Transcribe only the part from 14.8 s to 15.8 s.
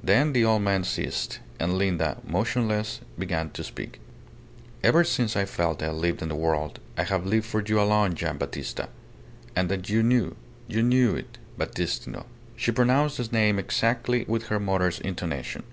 intonation.